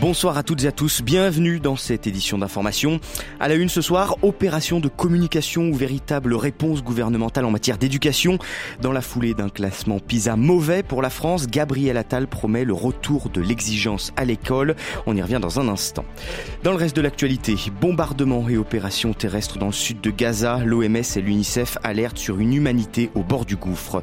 [0.00, 2.98] Bonsoir à toutes et à tous, bienvenue dans cette édition d'information.
[3.40, 8.38] À la une ce soir, opération de communication ou véritable réponse gouvernementale en matière d'éducation.
[8.80, 13.28] Dans la foulée d'un classement PISA mauvais pour la France, Gabriel Attal promet le retour
[13.28, 14.76] de l'exigence à l'école.
[15.04, 16.06] On y revient dans un instant.
[16.62, 21.02] Dans le reste de l'actualité, bombardements et opérations terrestres dans le sud de Gaza, l'OMS
[21.16, 24.02] et l'UNICEF alertent sur une humanité au bord du gouffre.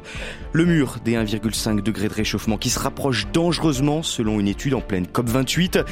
[0.52, 4.80] Le mur des 1,5 degrés de réchauffement qui se rapproche dangereusement selon une étude en
[4.80, 5.84] pleine COP28.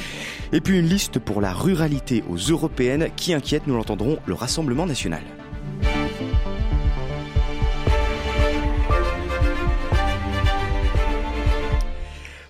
[0.51, 4.85] Et puis une liste pour la ruralité aux européennes qui inquiète, nous l'entendrons, le Rassemblement
[4.85, 5.21] national.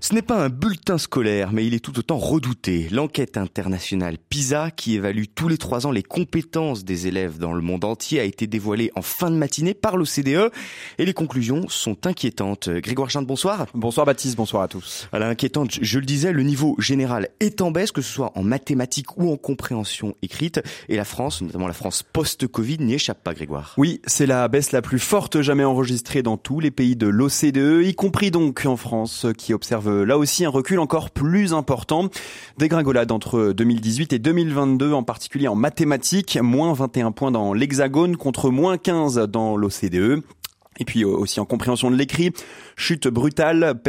[0.09, 2.87] Ce n'est pas un bulletin scolaire, mais il est tout autant redouté.
[2.89, 7.61] L'enquête internationale PISA, qui évalue tous les trois ans les compétences des élèves dans le
[7.61, 10.51] monde entier, a été dévoilée en fin de matinée par l'OCDE
[10.97, 12.69] et les conclusions sont inquiétantes.
[12.69, 13.67] Grégoire Chinde, bonsoir.
[13.75, 15.07] Bonsoir Baptiste, bonsoir à tous.
[15.11, 18.41] Voilà, inquiétante, je le disais, le niveau général est en baisse, que ce soit en
[18.41, 23.35] mathématiques ou en compréhension écrite, et la France, notamment la France post-Covid, n'y échappe pas,
[23.35, 23.75] Grégoire.
[23.77, 27.85] Oui, c'est la baisse la plus forte jamais enregistrée dans tous les pays de l'OCDE,
[27.85, 32.09] y compris donc en France, qui observe là aussi un recul encore plus important.
[32.57, 38.49] Dégringolade entre 2018 et 2022, en particulier en mathématiques, moins 21 points dans l'Hexagone contre
[38.49, 40.23] moins 15 dans l'OCDE.
[40.79, 42.31] Et puis aussi en compréhension de l'écrit,
[42.77, 43.79] chute brutale,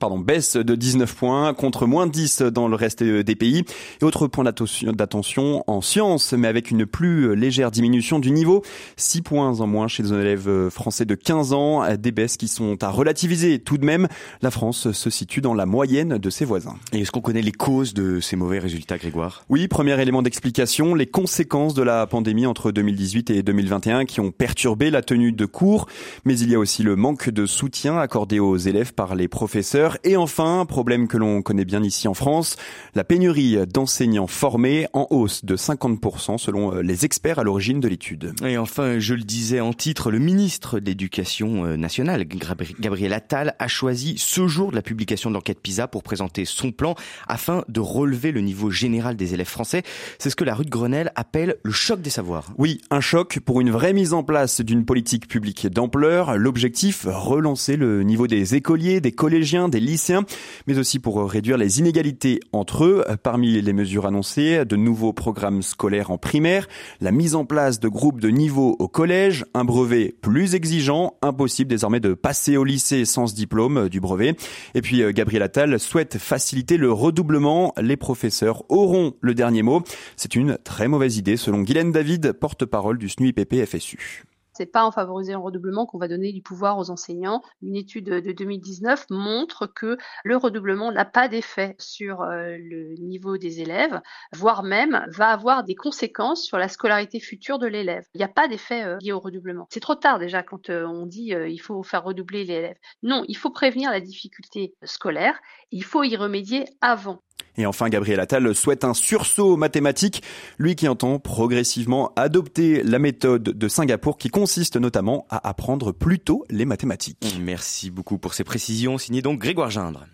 [0.00, 3.64] pardon, baisse de 19 points contre moins 10 dans le reste des pays.
[4.00, 8.62] Et autre point d'attention en sciences, mais avec une plus légère diminution du niveau,
[8.96, 12.82] 6 points en moins chez les élèves français de 15 ans, des baisses qui sont
[12.82, 13.58] à relativiser.
[13.58, 14.08] Tout de même,
[14.42, 16.76] la France se situe dans la moyenne de ses voisins.
[16.92, 19.44] Et est-ce qu'on connaît les causes de ces mauvais résultats, Grégoire?
[19.48, 24.30] Oui, premier élément d'explication, les conséquences de la pandémie entre 2018 et 2021 qui ont
[24.30, 25.86] perturbé la tenue de cours,
[26.24, 29.73] mais il y a aussi le manque de soutien accordé aux élèves par les professeurs
[30.04, 32.56] et enfin, problème que l'on connaît bien ici en France,
[32.94, 37.88] la pénurie d'enseignants formés en hausse de 50% selon euh, les experts à l'origine de
[37.88, 38.34] l'étude.
[38.44, 43.56] Et enfin, je le disais en titre, le ministre de l'Éducation euh, nationale, Gabriel Attal,
[43.58, 46.94] a choisi ce jour de la publication de l'enquête PISA pour présenter son plan
[47.26, 49.82] afin de relever le niveau général des élèves français.
[50.18, 52.52] C'est ce que la rue de Grenelle appelle le choc des savoirs.
[52.58, 56.38] Oui, un choc pour une vraie mise en place d'une politique publique d'ampleur.
[56.38, 60.24] L'objectif, relancer le niveau des écoliers, des collégiens, des lycéens,
[60.66, 63.04] mais aussi pour réduire les inégalités entre eux.
[63.22, 66.68] Parmi les mesures annoncées, de nouveaux programmes scolaires en primaire,
[67.00, 71.70] la mise en place de groupes de niveau au collège, un brevet plus exigeant, impossible
[71.70, 74.36] désormais de passer au lycée sans ce diplôme du brevet.
[74.74, 77.72] Et puis euh, Gabriel Attal souhaite faciliter le redoublement.
[77.80, 79.82] Les professeurs auront le dernier mot.
[80.16, 84.24] C'est une très mauvaise idée selon Guylaine David, porte-parole du SNUIPP FSU.
[84.54, 87.42] C'est pas en favorisant le redoublement qu'on va donner du pouvoir aux enseignants.
[87.62, 93.36] Une étude de 2019 montre que le redoublement n'a pas d'effet sur euh, le niveau
[93.36, 94.00] des élèves,
[94.32, 98.04] voire même va avoir des conséquences sur la scolarité future de l'élève.
[98.14, 99.66] Il n'y a pas d'effet euh, lié au redoublement.
[99.70, 102.76] C'est trop tard déjà quand euh, on dit il faut faire redoubler l'élève.
[103.02, 105.38] Non, il faut prévenir la difficulté scolaire.
[105.70, 107.22] Il faut y remédier avant.
[107.56, 110.22] Et enfin, Gabriel Attal souhaite un sursaut mathématique,
[110.58, 116.18] lui qui entend progressivement adopter la méthode de Singapour qui consiste notamment à apprendre plus
[116.18, 117.36] tôt les mathématiques.
[117.40, 120.04] Merci beaucoup pour ces précisions, signé donc Grégoire Gindre.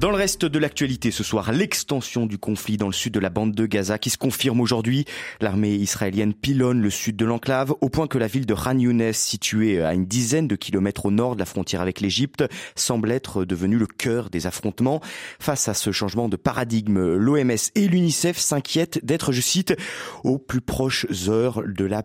[0.00, 3.30] Dans le reste de l'actualité ce soir, l'extension du conflit dans le sud de la
[3.30, 5.04] bande de Gaza qui se confirme aujourd'hui.
[5.40, 9.12] L'armée israélienne pilonne le sud de l'enclave au point que la ville de Khan Younes,
[9.12, 12.44] située à une dizaine de kilomètres au nord de la frontière avec l'Égypte,
[12.74, 15.00] semble être devenue le cœur des affrontements.
[15.38, 19.76] Face à ce changement de paradigme, l'OMS et l'UNICEF s'inquiètent d'être, je cite,
[20.24, 22.02] aux plus proches heures de la,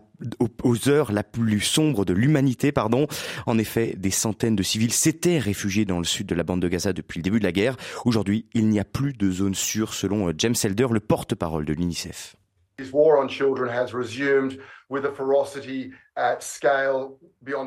[0.62, 3.08] aux heures la plus sombre de l'humanité, pardon.
[3.46, 6.68] En effet, des centaines de civils s'étaient réfugiés dans le sud de la bande de
[6.68, 7.76] Gaza depuis le début de la guerre.
[8.04, 11.72] Aujourd'hui, il n'y a plus de zone sûre selon euh, James Elder, le porte-parole de
[11.72, 12.36] l'UNICEF.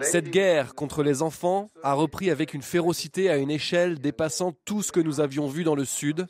[0.01, 4.81] Cette guerre contre les enfants a repris avec une férocité à une échelle dépassant tout
[4.81, 6.25] ce que nous avions vu dans le Sud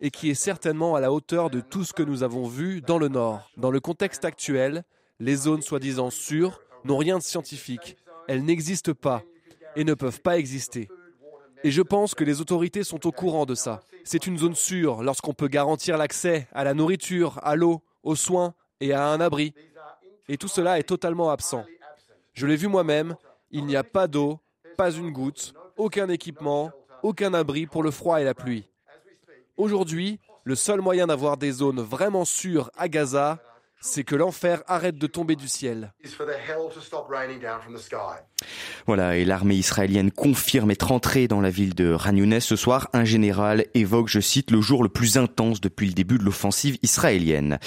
[0.00, 2.98] et qui est certainement à la hauteur de tout ce que nous avons vu dans
[2.98, 3.50] le Nord.
[3.56, 4.84] Dans le contexte actuel,
[5.18, 7.96] les zones soi-disant sûres n'ont rien de scientifique.
[8.28, 9.22] Elles n'existent pas
[9.74, 10.88] et ne peuvent pas exister.
[11.64, 13.80] Et je pense que les autorités sont au courant de ça.
[14.04, 18.54] C'est une zone sûre lorsqu'on peut garantir l'accès à la nourriture, à l'eau, aux soins
[18.80, 19.54] et à un abri.
[20.28, 21.64] Et tout cela est totalement absent.
[22.34, 23.16] Je l'ai vu moi-même,
[23.50, 24.38] il n'y a pas d'eau,
[24.76, 26.70] pas une goutte, aucun équipement,
[27.02, 28.68] aucun abri pour le froid et la pluie.
[29.56, 33.38] Aujourd'hui, Le seul moyen d'avoir des zones vraiment sûres à Gaza,
[33.80, 35.92] c'est que l'enfer arrête de tomber du ciel.
[38.86, 42.88] Voilà, et l'armée israélienne confirme être entrée dans la ville de Ranyounes ce soir.
[42.92, 46.78] Un général évoque, je cite, le jour le plus intense depuis le début de l'offensive
[46.82, 47.58] israélienne.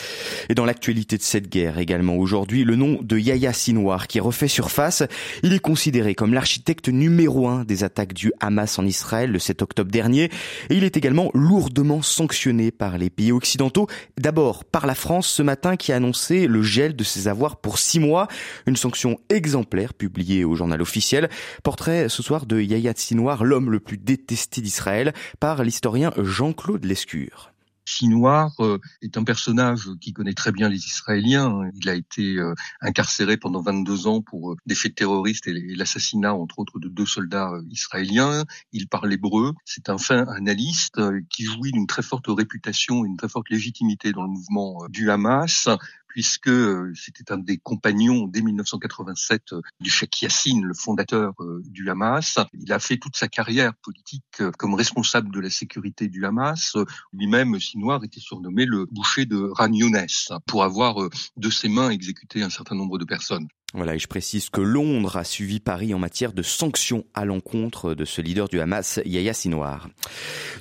[0.49, 4.47] Et dans l'actualité de cette guerre également aujourd'hui, le nom de Yahya Sinwar qui refait
[4.47, 5.03] surface.
[5.43, 9.61] Il est considéré comme l'architecte numéro un des attaques du Hamas en Israël le 7
[9.61, 10.25] octobre dernier.
[10.69, 13.87] Et il est également lourdement sanctionné par les pays occidentaux.
[14.17, 17.77] D'abord par la France ce matin qui a annoncé le gel de ses avoirs pour
[17.77, 18.27] six mois.
[18.65, 21.29] Une sanction exemplaire publiée au journal officiel.
[21.63, 27.50] Portrait ce soir de Yahya Sinwar, l'homme le plus détesté d'Israël, par l'historien Jean-Claude Lescure.
[27.85, 31.69] Sinoir euh, est un personnage qui connaît très bien les Israéliens.
[31.81, 36.33] Il a été euh, incarcéré pendant 22 ans pour euh, des faits terroristes et l'assassinat,
[36.33, 38.45] entre autres, de deux soldats israéliens.
[38.71, 39.53] Il parle hébreu.
[39.65, 40.99] C'est un fin analyste
[41.29, 45.09] qui jouit d'une très forte réputation et une très forte légitimité dans le mouvement du
[45.09, 45.67] Hamas
[46.11, 51.61] puisque euh, c'était un des compagnons dès 1987 euh, du Sheikh Yassine, le fondateur euh,
[51.65, 52.37] du Hamas.
[52.53, 56.75] Il a fait toute sa carrière politique comme responsable de la sécurité du Hamas.
[57.13, 60.05] Lui-même, Sinoir, était surnommé le boucher de Ragnones
[60.45, 60.97] pour avoir
[61.37, 63.47] de ses mains exécuté un certain nombre de personnes.
[63.73, 67.93] Voilà, et je précise que Londres a suivi Paris en matière de sanctions à l'encontre
[67.93, 69.87] de ce leader du Hamas, Yahya Sinwar.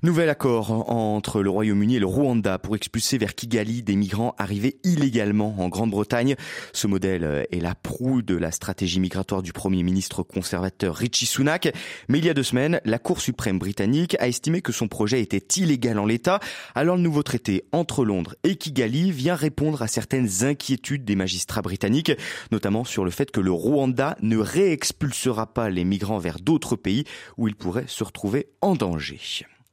[0.02, 4.78] Nouvel accord entre le Royaume-Uni et le Rwanda pour expulser vers Kigali des migrants arrivés
[4.82, 6.36] illégalement en Grande-Bretagne.
[6.72, 11.70] Ce modèle est la proue de la stratégie migratoire du Premier ministre conservateur Richie Sunak.
[12.08, 15.20] Mais il y a deux semaines, la Cour suprême britannique a estimé que son projet
[15.20, 16.40] était illégal en l'état.
[16.74, 21.60] Alors le nouveau traité entre Londres et Kigali vient répondre à certaines inquiétudes des magistrats
[21.60, 22.12] britanniques,
[22.52, 27.04] notamment sur le fait que le Rwanda ne réexpulsera pas les migrants vers d'autres pays
[27.36, 29.20] où ils pourraient se retrouver en danger.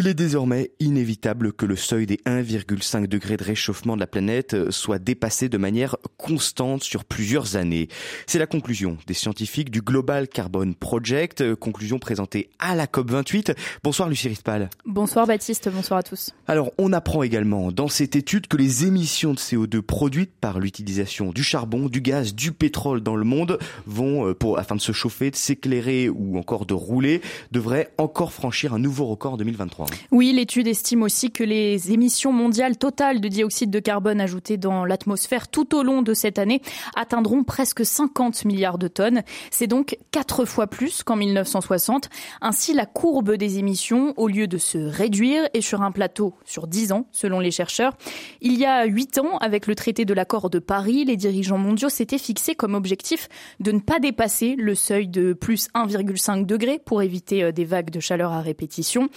[0.00, 4.70] Il est désormais inévitable que le seuil des 1,5 degrés de réchauffement de la planète
[4.70, 7.88] soit dépassé de manière constante sur plusieurs années.
[8.28, 13.56] C'est la conclusion des scientifiques du Global Carbon Project, conclusion présentée à la COP28.
[13.82, 14.70] Bonsoir Lucie Rispal.
[14.86, 16.30] Bonsoir Baptiste, bonsoir à tous.
[16.46, 21.32] Alors, on apprend également dans cette étude que les émissions de CO2 produites par l'utilisation
[21.32, 24.92] du charbon, du gaz, du pétrole dans le monde vont, euh, pour, afin de se
[24.92, 29.87] chauffer, de s'éclairer ou encore de rouler, devraient encore franchir un nouveau record en 2023.
[30.10, 34.84] Oui, l'étude estime aussi que les émissions mondiales totales de dioxyde de carbone ajoutées dans
[34.84, 36.62] l'atmosphère tout au long de cette année
[36.96, 39.22] atteindront presque 50 milliards de tonnes.
[39.50, 42.08] C'est donc quatre fois plus qu'en 1960.
[42.40, 46.66] Ainsi, la courbe des émissions, au lieu de se réduire, est sur un plateau sur
[46.66, 47.96] 10 ans, selon les chercheurs.
[48.40, 51.88] Il y a 8 ans, avec le traité de l'accord de Paris, les dirigeants mondiaux
[51.88, 53.28] s'étaient fixés comme objectif
[53.60, 57.90] de ne pas dépasser le seuil de plus 1,5 degré pour éviter euh, des vagues
[57.90, 59.08] de chaleur à répétition.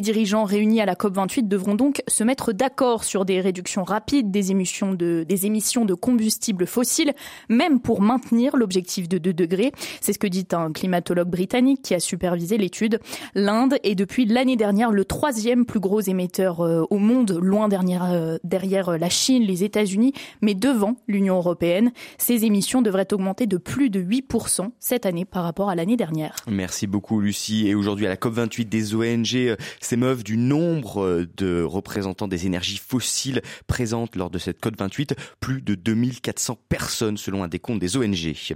[0.00, 4.30] Les dirigeants réunis à la COP28 devront donc se mettre d'accord sur des réductions rapides
[4.30, 7.12] des émissions de, des émissions de combustibles fossiles,
[7.50, 9.72] même pour maintenir l'objectif de 2 degrés.
[10.00, 12.98] C'est ce que dit un climatologue britannique qui a supervisé l'étude.
[13.34, 18.04] L'Inde est depuis l'année dernière le troisième plus gros émetteur euh, au monde, loin derrière,
[18.04, 21.92] euh, derrière la Chine, les États-Unis, mais devant l'Union européenne.
[22.16, 26.36] Ces émissions devraient augmenter de plus de 8% cette année par rapport à l'année dernière.
[26.48, 27.68] Merci beaucoup Lucie.
[27.68, 29.56] Et aujourd'hui à la COP28 des ONG, euh,
[29.90, 35.16] s'émeuvent du nombre euh, de représentants des énergies fossiles présentes lors de cette COP 28,
[35.40, 38.54] plus de 2400 personnes selon un décompte des ONG.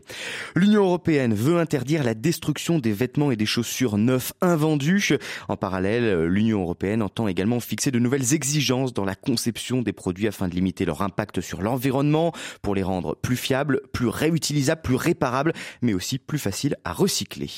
[0.54, 5.18] L'Union européenne veut interdire la destruction des vêtements et des chaussures neufs invendus.
[5.48, 10.28] En parallèle, l'Union européenne entend également fixer de nouvelles exigences dans la conception des produits
[10.28, 12.32] afin de limiter leur impact sur l'environnement,
[12.62, 17.50] pour les rendre plus fiables, plus réutilisables, plus réparables, mais aussi plus faciles à recycler.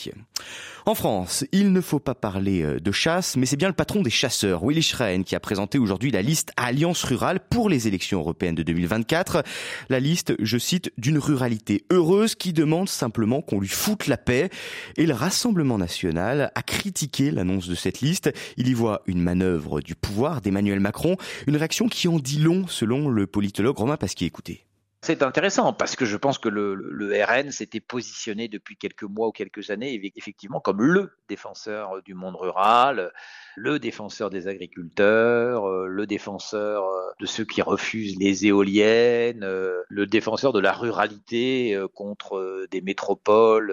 [0.86, 4.02] En France, il ne faut pas parler euh, de chasse, mais c'est bien le patron
[4.02, 8.20] des chasseurs, Willy Schrein, qui a présenté aujourd'hui la liste Alliance Rurale pour les élections
[8.20, 9.42] européennes de 2024.
[9.88, 14.50] La liste, je cite, d'une ruralité heureuse qui demande simplement qu'on lui foute la paix.
[14.96, 18.32] Et le Rassemblement national a critiqué l'annonce de cette liste.
[18.56, 22.66] Il y voit une manœuvre du pouvoir d'Emmanuel Macron, une réaction qui en dit long
[22.68, 24.26] selon le politologue Romain Pasquier.
[24.26, 24.66] Écoutez.
[25.06, 29.30] C'est intéressant parce que je pense que le, RN s'était positionné depuis quelques mois ou
[29.30, 33.12] quelques années effectivement comme le défenseur du monde rural,
[33.54, 39.80] le défenseur des agriculteurs, euh, le défenseur euh, de ceux qui refusent les éoliennes, euh,
[39.88, 43.72] le défenseur de la ruralité contre des métropoles,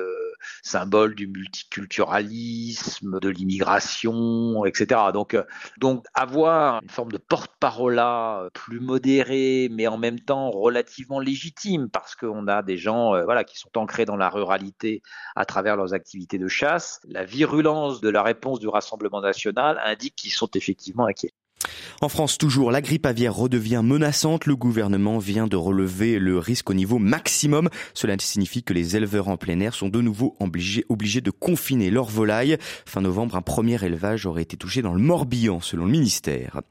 [0.63, 5.01] symbole du multiculturalisme, de l'immigration, etc.
[5.13, 5.37] Donc,
[5.79, 8.01] donc avoir une forme de porte-parole
[8.53, 13.57] plus modérée, mais en même temps relativement légitime, parce qu'on a des gens voilà, qui
[13.57, 15.01] sont ancrés dans la ruralité
[15.35, 16.99] à travers leurs activités de chasse.
[17.05, 21.33] La virulence de la réponse du Rassemblement national indique qu'ils sont effectivement inquiets.
[22.01, 24.45] En France, toujours, la grippe aviaire redevient menaçante.
[24.45, 27.69] Le gouvernement vient de relever le risque au niveau maximum.
[27.93, 32.09] Cela signifie que les éleveurs en plein air sont de nouveau obligés, de confiner leurs
[32.09, 32.57] volailles.
[32.85, 36.61] Fin novembre, un premier élevage aurait été touché dans le Morbihan, selon le ministère.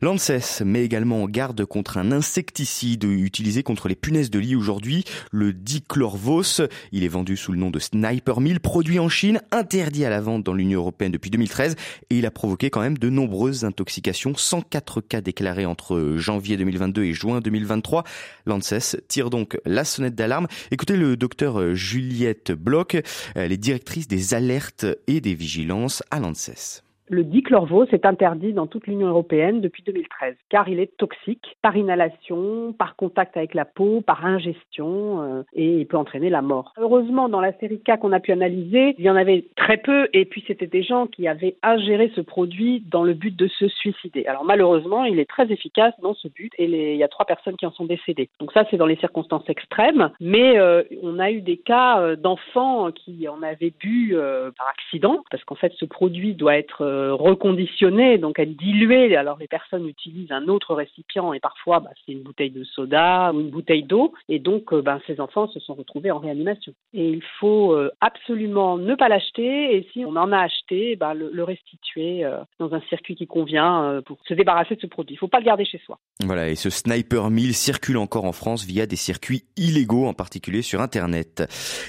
[0.00, 5.04] L'ANSES met également en garde contre un insecticide utilisé contre les punaises de lit aujourd'hui,
[5.32, 6.62] le dichlorvos.
[6.92, 10.20] Il est vendu sous le nom de Sniper 1000, produit en Chine, interdit à la
[10.20, 11.76] vente dans l'Union européenne depuis 2013
[12.10, 17.04] et il a provoqué quand même de nombreuses intoxications 104 cas déclarés entre janvier 2022
[17.04, 18.04] et juin 2023.
[18.46, 20.48] L'ANSES tire donc la sonnette d'alarme.
[20.70, 22.96] Écoutez le docteur Juliette Bloch,
[23.34, 26.82] elle est directrice des alertes et des vigilances à l'ANSES.
[27.10, 31.76] Le dichlorvos est interdit dans toute l'Union européenne depuis 2013 car il est toxique par
[31.76, 36.72] inhalation, par contact avec la peau, par ingestion euh, et il peut entraîner la mort.
[36.76, 40.08] Heureusement, dans la série K qu'on a pu analyser, il y en avait très peu
[40.12, 43.68] et puis c'était des gens qui avaient ingéré ce produit dans le but de se
[43.68, 44.26] suicider.
[44.26, 47.56] Alors malheureusement, il est très efficace dans ce but et il y a trois personnes
[47.56, 48.28] qui en sont décédées.
[48.38, 52.16] Donc ça, c'est dans les circonstances extrêmes, mais euh, on a eu des cas euh,
[52.16, 54.14] d'enfants qui en avaient bu
[54.56, 59.16] par accident parce qu'en fait, ce produit doit être euh, reconditionner, donc être dilué.
[59.16, 63.32] Alors les personnes utilisent un autre récipient et parfois bah, c'est une bouteille de soda
[63.32, 66.72] ou une bouteille d'eau et donc euh, bah, ces enfants se sont retrouvés en réanimation.
[66.92, 71.14] Et il faut euh, absolument ne pas l'acheter et si on en a acheté, bah,
[71.14, 72.24] le, le, restituer
[72.58, 75.14] dans un circuit qui convient pour se débarrasser de ce produit.
[75.14, 75.98] Il ne faut pas le garder chez soi.
[76.24, 80.60] Voilà, et ce Sniper 1000 circule encore en France via des circuits illégaux, en particulier
[80.60, 81.44] sur Internet.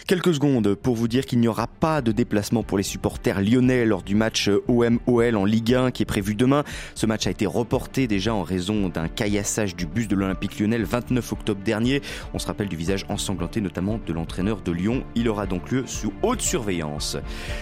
[0.07, 3.85] Quelques secondes pour vous dire qu'il n'y aura pas de déplacement pour les supporters lyonnais
[3.85, 6.63] lors du match OM OL en Ligue 1 qui est prévu demain.
[6.95, 10.77] Ce match a été reporté déjà en raison d'un caillassage du bus de l'Olympique lyonnais
[10.77, 12.01] le 29 octobre dernier.
[12.33, 15.03] On se rappelle du visage ensanglanté notamment de l'entraîneur de Lyon.
[15.15, 17.17] Il aura donc lieu sous haute surveillance.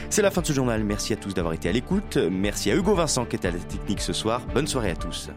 [0.09, 0.83] C'est la fin de ce journal.
[0.83, 2.17] Merci à tous d'avoir été à l'écoute.
[2.17, 4.41] Merci à Hugo Vincent qui était à la technique ce soir.
[4.53, 5.29] Bonne soirée à tous.